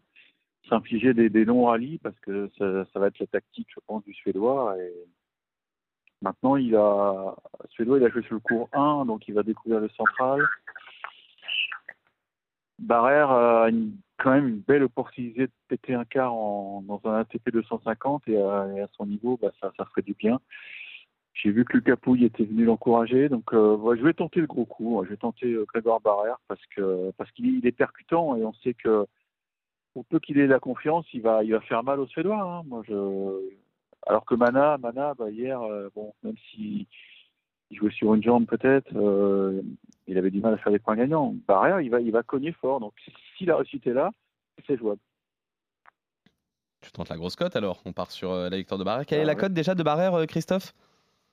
s'infliger 0.70 1.14
des, 1.14 1.30
des, 1.30 1.46
longs 1.46 1.66
rallyes 1.66 2.00
parce 2.00 2.20
que 2.20 2.52
ça, 2.58 2.86
ça, 2.92 3.00
va 3.00 3.08
être 3.08 3.20
la 3.20 3.28
tactique, 3.28 3.70
je 3.74 3.80
pense, 3.88 4.04
du 4.04 4.14
Suédois. 4.14 4.76
Et 4.78 4.94
maintenant, 6.22 6.56
il 6.56 6.76
a, 6.76 7.36
Suédois, 7.70 7.98
il 8.00 8.06
a 8.06 8.10
joué 8.10 8.24
sur 8.24 8.36
le 8.36 8.40
cours 8.40 8.70
1, 8.74 9.06
donc 9.06 9.28
il 9.28 9.34
va 9.34 9.44
découvrir 9.44 9.82
le 9.82 9.90
central. 9.90 10.42
Barrère 12.80 13.32
a 13.32 13.68
quand 14.18 14.32
même 14.32 14.48
une 14.48 14.60
belle 14.60 14.84
opportunité 14.84 15.48
de 15.48 15.52
péter 15.68 15.94
un 15.94 16.06
quart 16.06 16.32
dans 16.34 17.02
un 17.06 17.20
ATP 17.20 17.52
250 17.52 18.28
et 18.28 18.38
à, 18.38 18.88
son 18.94 19.06
niveau, 19.06 19.38
bah, 19.42 19.52
ça, 19.62 19.72
ça 19.78 19.86
ferait 19.86 20.02
du 20.02 20.14
bien. 20.14 20.40
J'ai 21.34 21.52
vu 21.52 21.66
que 21.66 21.74
Lucas 21.74 21.98
Pouille 21.98 22.24
était 22.24 22.46
venu 22.46 22.64
l'encourager, 22.64 23.28
donc 23.28 23.54
euh, 23.54 23.76
ouais, 23.76 23.98
je 23.98 24.04
vais 24.04 24.14
tenter 24.14 24.40
le 24.40 24.48
gros 24.48 24.66
coup. 24.66 25.02
Je 25.04 25.10
vais 25.10 25.18
tenter 25.18 25.52
euh, 25.52 25.66
Grégoire 25.66 26.00
Barrère 26.00 26.38
parce 26.48 26.62
qu'il 27.34 27.66
est 27.66 27.72
percutant 27.74 28.38
et 28.38 28.46
on 28.46 28.54
sait 28.54 28.74
que 28.74 29.06
pour 29.94 30.06
peu 30.06 30.20
qu'il 30.20 30.40
ait 30.40 30.48
la 30.48 30.60
confiance, 30.60 31.06
il 31.14 31.22
va 31.22 31.44
il 31.44 31.52
va 31.52 31.60
faire 31.62 31.84
mal 31.84 32.00
aux 32.00 32.08
Suédois. 32.08 32.42
Hein. 32.42 32.64
Moi, 32.68 32.84
je 32.88 32.94
alors 34.06 34.26
que 34.26 34.36
Mana, 34.36 34.78
Mana, 34.78 35.14
bah, 35.14 35.30
hier, 35.30 35.62
euh, 35.62 35.90
bon, 35.96 36.14
même 36.24 36.36
si 36.52 36.88
il 37.72 37.78
jouait 37.78 37.92
sur 37.92 38.14
une 38.14 38.24
jambe 38.24 38.46
peut-être, 38.46 38.96
euh, 38.96 39.62
il 40.08 40.18
avait 40.18 40.32
du 40.32 40.40
mal 40.40 40.54
à 40.54 40.58
faire 40.58 40.72
des 40.72 40.80
points 40.80 40.96
gagnants. 40.96 41.34
Barrière, 41.48 41.82
il 41.82 41.90
va, 41.90 42.00
il 42.00 42.12
va 42.12 42.24
cogner 42.24 42.52
fort. 42.54 42.80
Donc 42.80 42.94
si 43.38 43.46
la 43.46 43.56
réussite 43.58 43.88
est 43.88 43.94
là, 43.94 44.12
c'est 44.68 44.78
jouable. 44.78 45.02
Tu 46.82 46.92
tentes 46.92 47.10
la 47.10 47.18
grosse 47.18 47.36
cote 47.36 47.56
alors, 47.56 47.82
on 47.86 47.94
part 47.94 48.12
sur 48.12 48.32
euh, 48.32 48.50
la 48.50 48.58
victoire 48.58 48.78
de 48.78 48.84
Barrère. 48.84 49.06
Quelle 49.08 49.20
Ah 49.20 49.24
est 49.24 49.26
la 49.26 49.34
ouais. 49.34 49.40
cote 49.40 49.54
déjà 49.54 49.74
de 49.74 49.82
Barrère, 49.82 50.14
euh, 50.14 50.26
Christophe? 50.26 50.74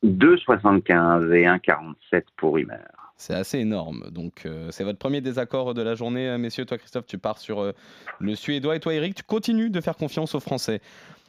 2,75 0.03 1.33
et 1.33 1.45
1,47 1.45 2.25
pour 2.37 2.55
Rimer. 2.57 2.79
C'est 3.17 3.35
assez 3.35 3.59
énorme. 3.59 4.11
Donc, 4.11 4.47
euh, 4.47 4.71
c'est 4.73 4.83
votre 4.83 4.99
premier 4.99 5.21
désaccord 5.21 5.75
de 5.75 5.83
la 5.83 5.95
journée, 5.95 6.37
messieurs. 6.39 6.65
Toi, 6.65 6.79
Christophe, 6.79 7.07
tu 7.07 7.19
pars 7.19 7.39
sur 7.39 7.61
euh, 7.61 7.73
le 8.19 8.35
Suédois. 8.35 8.77
Et 8.77 8.81
toi, 8.81 8.95
Eric, 8.95 9.15
tu 9.15 9.23
continues 9.23 9.71
de 9.71 9.81
faire 9.81 9.97
confiance 9.97 10.35
aux 10.35 10.41
Français? 10.41 10.81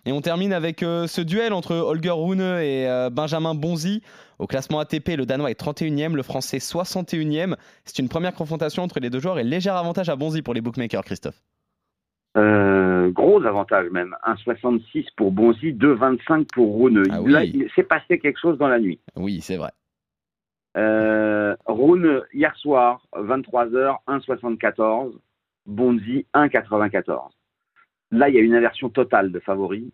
Et 0.06 0.12
on 0.12 0.20
termine 0.20 0.52
avec 0.52 0.84
euh, 0.84 1.08
ce 1.08 1.22
duel 1.22 1.54
entre 1.54 1.76
Holger 1.76 2.12
Rune 2.12 2.42
et 2.42 2.90
euh, 2.90 3.10
Benjamin 3.10 3.56
Bonzi. 3.56 4.02
Au 4.38 4.48
classement 4.48 4.80
ATP, 4.80 5.16
le 5.18 5.26
Danois 5.26 5.50
est 5.50 5.60
31e, 5.60 6.16
le 6.16 6.24
Français 6.24 6.58
61e. 6.58 7.56
C'est 7.86 8.00
une 8.00 8.10
première 8.10 8.34
confrontation 8.34 8.84
entre 8.84 9.00
les 9.00 9.10
deux 9.10 9.20
joueurs 9.20 9.40
et 9.40 9.44
léger 9.44 9.70
avantage 9.70 10.10
à 10.10 10.16
Bonzi 10.18 10.42
pour 10.42 10.54
les 10.54 10.62
bookmakers, 10.62 11.04
Christophe. 11.06 11.42
Euh, 12.36 13.12
gros 13.12 13.44
avantage 13.46 13.90
même. 13.92 14.16
1,66 14.26 15.08
pour 15.16 15.32
Bonzi, 15.32 15.72
2,25 15.74 16.48
pour 16.54 16.84
Rune. 16.84 17.04
Ah 17.10 17.20
Là, 17.26 17.46
il 17.46 17.70
s'est 17.76 17.84
passé 17.84 18.20
quelque 18.20 18.40
chose 18.40 18.58
dans 18.58 18.68
la 18.68 18.80
nuit. 18.80 19.00
Oui, 19.16 19.40
c'est 19.42 19.58
vrai. 19.58 19.72
Euh, 20.76 21.56
Rune, 21.66 22.22
hier 22.34 22.54
soir, 22.58 23.06
23h, 23.14 23.98
1,74. 24.08 25.14
Bonzi, 25.66 26.26
1,94. 26.34 27.30
Là, 28.14 28.30
il 28.30 28.36
y 28.36 28.38
a 28.38 28.42
une 28.42 28.54
inversion 28.54 28.90
totale 28.90 29.32
de 29.32 29.40
favoris. 29.40 29.92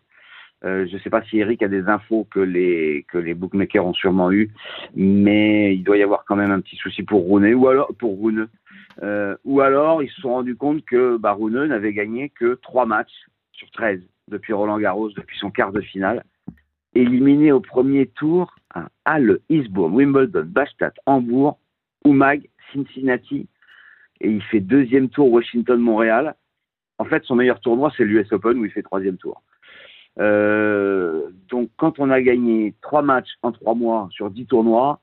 Euh, 0.62 0.86
je 0.86 0.94
ne 0.94 1.00
sais 1.00 1.08
pas 1.08 1.22
si 1.22 1.38
Eric 1.38 1.62
a 1.62 1.68
des 1.68 1.88
infos 1.88 2.26
que 2.30 2.40
les, 2.40 3.34
bookmakers 3.34 3.86
ont 3.86 3.94
sûrement 3.94 4.30
eu, 4.30 4.50
mais 4.94 5.74
il 5.74 5.82
doit 5.82 5.96
y 5.96 6.02
avoir 6.02 6.26
quand 6.26 6.36
même 6.36 6.50
un 6.50 6.60
petit 6.60 6.76
souci 6.76 7.02
pour 7.02 7.30
Rune, 7.30 7.54
ou 7.54 7.66
alors 7.68 7.94
pour. 7.98 8.18
Euh, 9.02 9.36
ou 9.44 9.62
alors 9.62 10.02
ils 10.02 10.10
se 10.10 10.20
sont 10.20 10.34
rendus 10.34 10.56
compte 10.56 10.84
que 10.84 11.16
bah, 11.16 11.34
n'avait 11.40 11.94
gagné 11.94 12.28
que 12.28 12.58
3 12.62 12.84
matchs 12.84 13.26
sur 13.52 13.70
13 13.70 14.02
depuis 14.28 14.52
Roland 14.52 14.78
Garros, 14.78 15.10
depuis 15.10 15.38
son 15.38 15.50
quart 15.50 15.72
de 15.72 15.80
finale. 15.80 16.24
Éliminé 16.94 17.52
au 17.52 17.60
premier 17.60 18.06
tour 18.06 18.54
à 18.74 18.88
Halle, 19.06 19.38
Eastbourne, 19.48 19.94
Wimbledon, 19.94 20.44
Bastad, 20.44 20.92
Hambourg, 21.06 21.58
Umag, 22.04 22.48
Cincinnati, 22.72 23.48
et 24.20 24.30
il 24.30 24.42
fait 24.42 24.60
deuxième 24.60 25.08
tour 25.08 25.32
Washington-Montréal. 25.32 26.34
En 27.00 27.06
fait, 27.06 27.24
son 27.24 27.34
meilleur 27.34 27.58
tournoi, 27.60 27.90
c'est 27.96 28.04
l'US 28.04 28.30
Open 28.30 28.58
où 28.58 28.66
il 28.66 28.70
fait 28.70 28.82
troisième 28.82 29.16
tour. 29.16 29.42
Euh, 30.18 31.30
donc, 31.48 31.70
quand 31.78 31.98
on 31.98 32.10
a 32.10 32.20
gagné 32.20 32.74
trois 32.82 33.00
matchs 33.00 33.30
en 33.42 33.52
trois 33.52 33.74
mois 33.74 34.08
sur 34.12 34.30
dix 34.30 34.44
tournois 34.44 35.00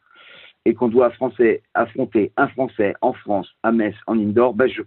et 0.66 0.76
qu'on 0.76 0.90
doit 0.90 1.10
français, 1.10 1.64
affronter 1.74 2.32
un 2.38 2.50
Français 2.50 2.94
en 3.02 3.14
France, 3.14 3.50
à 3.64 3.72
Metz, 3.72 3.96
en 4.06 4.16
indoor, 4.16 4.54
ben 4.54 4.70
je 4.70 4.84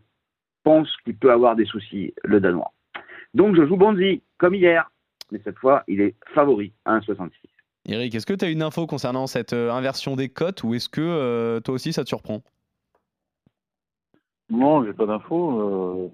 pense 0.62 0.88
qu'il 1.04 1.16
peut 1.16 1.32
avoir 1.32 1.56
des 1.56 1.64
soucis, 1.64 2.14
le 2.22 2.38
Danois. 2.38 2.72
Donc, 3.34 3.56
je 3.56 3.66
joue 3.66 3.76
Bonzi, 3.76 4.22
comme 4.38 4.54
hier, 4.54 4.88
mais 5.32 5.40
cette 5.42 5.58
fois, 5.58 5.82
il 5.88 6.00
est 6.00 6.14
favori 6.32 6.72
à 6.84 6.96
1,66. 7.00 7.30
Eric, 7.86 8.14
est-ce 8.14 8.26
que 8.26 8.34
tu 8.34 8.44
as 8.44 8.50
une 8.50 8.62
info 8.62 8.86
concernant 8.86 9.26
cette 9.26 9.52
euh, 9.52 9.72
inversion 9.72 10.14
des 10.14 10.28
cotes 10.28 10.62
ou 10.62 10.74
est-ce 10.74 10.88
que 10.88 11.00
euh, 11.00 11.58
toi 11.58 11.74
aussi 11.74 11.92
ça 11.92 12.04
te 12.04 12.08
surprend? 12.08 12.44
Non, 14.50 14.84
j'ai 14.84 14.92
pas 14.92 15.06
d'infos. 15.06 15.60
Euh... 15.60 16.08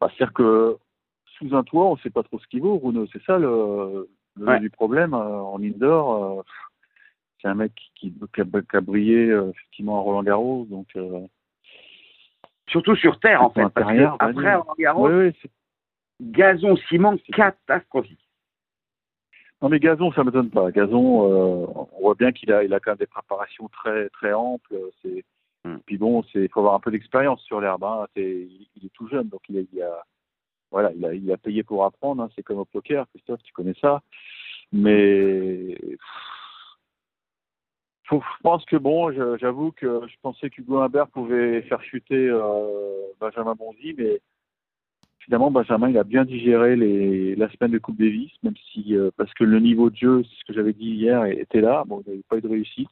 bah, 0.00 0.08
C'est-à-dire 0.16 0.32
que 0.34 0.76
sous 1.38 1.54
un 1.54 1.62
toit, 1.64 1.86
on 1.86 1.96
sait 1.98 2.10
pas 2.10 2.22
trop 2.22 2.38
ce 2.38 2.46
qu'il 2.46 2.60
vaut, 2.60 2.78
Bruno. 2.78 3.06
C'est 3.12 3.22
ça 3.24 3.38
le, 3.38 4.08
le 4.36 4.46
Ouais. 4.46 4.60
du 4.60 4.70
problème 4.70 5.14
euh, 5.14 5.40
en 5.40 5.62
indoor. 5.62 6.38
euh, 6.38 6.42
c'est 7.40 7.48
un 7.48 7.54
mec 7.54 7.72
qui, 7.94 8.12
qui, 8.32 8.40
a, 8.40 8.44
qui 8.44 8.76
a 8.76 8.80
brillé 8.80 9.28
euh, 9.30 9.50
effectivement 9.50 9.98
à 9.98 10.02
Roland 10.02 10.22
Garros, 10.22 10.66
donc. 10.70 10.88
Euh... 10.96 11.20
Surtout 12.68 12.96
sur 12.96 13.20
terre, 13.20 13.42
en 13.42 13.50
fait. 13.50 13.68
Parce 13.68 13.92
que 13.92 14.02
après 14.02 14.32
vas-y. 14.32 14.54
Roland 14.56 14.74
Garros, 14.78 15.08
Oui, 15.08 15.14
oui, 15.26 15.32
c'est- 15.42 15.50
gazon, 16.20 16.76
ciment, 16.88 17.16
catastrophique. 17.32 18.20
Non 19.62 19.68
mais 19.70 19.78
Gazon, 19.80 20.12
ça 20.12 20.24
m'étonne 20.24 20.50
pas. 20.50 20.70
Gazon, 20.72 21.24
euh, 21.30 21.66
on 21.92 22.00
voit 22.02 22.14
bien 22.14 22.32
qu'il 22.32 22.52
a, 22.52 22.64
il 22.64 22.74
a 22.74 22.80
quand 22.80 22.90
même 22.92 22.98
des 22.98 23.06
préparations 23.06 23.66
très, 23.68 24.08
très 24.10 24.32
amples. 24.34 24.76
C'est, 25.00 25.24
Hmm. 25.64 25.78
puis 25.86 25.96
bon, 25.96 26.22
c'est, 26.32 26.48
faut 26.48 26.60
avoir 26.60 26.74
un 26.74 26.80
peu 26.80 26.90
d'expérience 26.90 27.42
sur 27.42 27.60
l'herbe. 27.60 27.84
Hein. 27.84 28.06
Il, 28.16 28.68
il 28.76 28.86
est 28.86 28.92
tout 28.92 29.08
jeune, 29.08 29.28
donc 29.28 29.40
il 29.48 29.58
a, 29.58 29.60
il 29.72 29.82
a, 29.82 30.04
voilà, 30.70 30.92
il 30.92 31.04
a, 31.06 31.14
il 31.14 31.38
payé 31.38 31.62
pour 31.62 31.84
apprendre. 31.84 32.22
Hein. 32.22 32.30
C'est 32.34 32.42
comme 32.42 32.58
au 32.58 32.64
poker, 32.64 33.06
Christophe, 33.10 33.42
tu 33.42 33.52
connais 33.52 33.74
ça. 33.80 34.02
Mais 34.72 35.76
je 38.10 38.42
pense 38.42 38.64
que 38.66 38.76
bon, 38.76 39.10
j'avoue 39.38 39.72
que 39.72 40.02
je 40.06 40.14
pensais 40.22 40.50
qu'Hugo 40.50 40.78
Humbert 40.78 41.08
pouvait 41.08 41.62
faire 41.62 41.82
chuter 41.82 42.28
euh, 42.28 43.06
Benjamin 43.20 43.54
Bonzi, 43.54 43.94
mais 43.96 44.20
finalement 45.20 45.50
Benjamin 45.50 45.88
il 45.88 45.98
a 45.98 46.04
bien 46.04 46.24
digéré 46.24 46.76
la 47.36 47.50
semaine 47.50 47.72
de 47.72 47.78
Coupe 47.78 47.98
Davis, 47.98 48.32
même 48.42 48.56
si 48.72 48.96
euh, 48.96 49.10
parce 49.16 49.32
que 49.34 49.44
le 49.44 49.58
niveau 49.58 49.90
de 49.90 49.96
jeu, 49.96 50.22
c'est 50.24 50.40
ce 50.40 50.44
que 50.44 50.52
j'avais 50.52 50.72
dit 50.72 50.90
hier, 50.90 51.24
était 51.24 51.60
là. 51.60 51.84
Bon, 51.86 52.02
il 52.06 52.10
n'avait 52.10 52.22
pas 52.28 52.36
eu 52.36 52.42
de 52.42 52.48
réussite. 52.48 52.90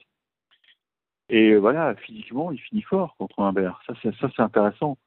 Et 1.32 1.52
euh, 1.52 1.58
voilà, 1.58 1.94
physiquement, 1.96 2.52
il 2.52 2.58
finit 2.58 2.82
fort 2.82 3.16
contre 3.16 3.40
Humbert. 3.40 3.80
Ça, 3.86 3.94
c'est, 4.02 4.14
ça, 4.16 4.30
c'est 4.36 4.42
intéressant. 4.42 4.98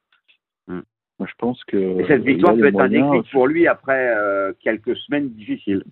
Mm. 0.67 0.79
Moi, 1.19 1.27
je 1.29 1.35
pense 1.37 1.63
que. 1.65 1.77
Et 1.77 2.07
cette 2.07 2.23
a 2.23 2.25
victoire 2.25 2.55
peut 2.55 2.65
être 2.65 2.79
un 2.79 2.89
déclic 2.89 3.31
pour 3.31 3.47
lui 3.47 3.67
après 3.67 4.09
euh, 4.17 4.51
quelques 4.59 4.97
semaines 4.97 5.29
difficiles. 5.29 5.83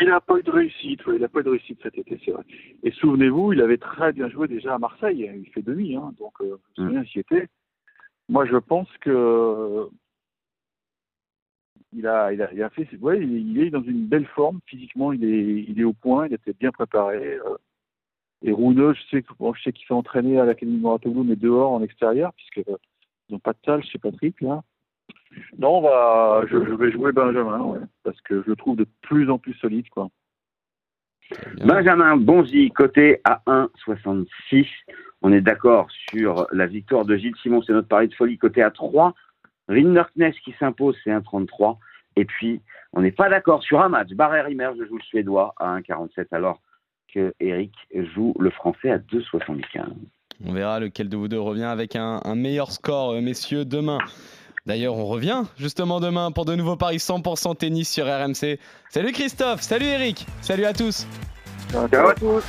Il 0.00 0.08
n'a 0.08 0.20
pas 0.20 0.38
eu 0.38 0.42
de 0.42 0.50
réussite, 0.50 1.04
ouais, 1.06 1.16
il 1.16 1.20
n'a 1.20 1.28
pas 1.28 1.40
eu 1.40 1.44
de 1.44 1.50
réussite 1.50 1.80
cet 1.82 1.98
été, 1.98 2.20
c'est 2.24 2.30
vrai. 2.30 2.44
Et 2.84 2.92
souvenez-vous, 2.92 3.52
il 3.52 3.60
avait 3.60 3.78
très 3.78 4.12
bien 4.12 4.28
joué 4.28 4.46
déjà 4.46 4.74
à 4.74 4.78
Marseille, 4.78 5.28
il 5.34 5.50
fait 5.50 5.62
demi, 5.62 5.96
hein, 5.96 6.12
donc 6.20 6.34
euh, 6.40 6.56
je 6.76 6.82
me 6.82 6.86
souviens, 6.86 7.02
j'y 7.02 7.18
étais. 7.18 7.48
Moi, 8.28 8.46
je 8.46 8.56
pense 8.56 8.88
que 9.00 9.88
il 11.92 12.06
a, 12.06 12.32
il 12.32 12.42
a, 12.42 12.52
il 12.52 12.62
a 12.62 12.70
fait, 12.70 12.86
ouais, 13.00 13.18
il, 13.18 13.50
il 13.50 13.60
est 13.60 13.70
dans 13.70 13.82
une 13.82 14.06
belle 14.06 14.26
forme 14.26 14.60
physiquement, 14.66 15.12
il 15.12 15.24
est, 15.24 15.64
il 15.68 15.80
est 15.80 15.84
au 15.84 15.94
point, 15.94 16.28
il 16.28 16.34
était 16.34 16.52
bien 16.52 16.70
préparé. 16.70 17.34
euh. 17.34 17.56
Et 18.42 18.52
Rouneux, 18.52 18.94
je 18.94 19.02
sais, 19.10 19.22
que- 19.22 19.32
bon, 19.38 19.52
je 19.54 19.62
sais 19.62 19.72
qu'il 19.72 19.86
s'est 19.86 19.94
entraîné 19.94 20.38
à 20.38 20.44
l'Académie 20.44 20.78
Moratoglou, 20.78 21.24
mais 21.24 21.36
dehors, 21.36 21.72
en 21.72 21.82
extérieur, 21.82 22.32
puisque 22.34 22.68
euh, 22.68 22.76
ils 23.28 23.32
n'ont 23.32 23.38
pas 23.38 23.52
de 23.52 23.58
salle 23.64 23.82
chez 23.84 23.98
Patrick 23.98 24.40
là. 24.40 24.62
Non, 25.58 25.78
on 25.78 25.80
va, 25.82 26.42
je, 26.48 26.64
je 26.64 26.72
vais 26.74 26.90
jouer 26.90 27.12
Benjamin, 27.12 27.60
ouais, 27.60 27.80
parce 28.02 28.20
que 28.22 28.42
je 28.42 28.48
le 28.48 28.56
trouve 28.56 28.76
de 28.76 28.86
plus 29.02 29.30
en 29.30 29.38
plus 29.38 29.54
solide, 29.54 29.88
quoi. 29.90 30.08
Benjamin 31.64 32.16
Bonzi, 32.16 32.70
coté 32.70 33.20
à 33.24 33.42
1,66. 33.46 34.66
On 35.20 35.32
est 35.32 35.40
d'accord 35.42 35.88
sur 35.90 36.46
la 36.52 36.66
victoire 36.66 37.04
de 37.04 37.16
Gilles 37.16 37.36
Simon, 37.42 37.60
c'est 37.62 37.72
notre 37.72 37.88
pari 37.88 38.08
de 38.08 38.14
folie, 38.14 38.38
coté 38.38 38.62
à 38.62 38.70
3. 38.70 39.14
Rinderkness 39.68 40.38
qui 40.40 40.54
s'impose, 40.58 40.96
c'est 41.04 41.10
1,33. 41.10 41.78
Et 42.16 42.24
puis, 42.24 42.62
on 42.92 43.02
n'est 43.02 43.12
pas 43.12 43.28
d'accord 43.28 43.62
sur 43.62 43.80
un 43.82 43.90
match. 43.90 44.08
Barrère 44.10 44.46
Rimer, 44.46 44.70
je 44.78 44.86
joue 44.86 44.96
le 44.96 45.02
Suédois 45.02 45.54
à 45.58 45.78
1,47, 45.78 46.28
alors 46.32 46.62
Eric 47.40 47.72
joue 48.14 48.34
le 48.38 48.50
Français 48.50 48.90
à 48.90 48.98
2,75. 48.98 49.92
On 50.44 50.52
verra 50.52 50.78
lequel 50.80 51.08
de 51.08 51.16
vous 51.16 51.28
deux 51.28 51.40
revient 51.40 51.64
avec 51.64 51.96
un, 51.96 52.20
un 52.24 52.34
meilleur 52.34 52.70
score, 52.70 53.12
euh, 53.12 53.20
messieurs, 53.20 53.64
demain. 53.64 53.98
D'ailleurs, 54.66 54.94
on 54.94 55.06
revient 55.06 55.44
justement 55.56 55.98
demain 55.98 56.30
pour 56.30 56.44
de 56.44 56.54
nouveaux 56.54 56.76
paris 56.76 56.98
100% 56.98 57.56
tennis 57.56 57.90
sur 57.90 58.06
RMC. 58.06 58.58
Salut 58.90 59.12
Christophe, 59.12 59.62
salut 59.62 59.86
Eric, 59.86 60.26
salut 60.42 60.66
à 60.66 60.72
tous. 60.72 61.06
Ciao 61.70 62.08
à 62.08 62.14
tous 62.14 62.44